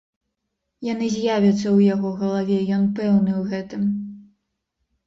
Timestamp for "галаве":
2.23-2.57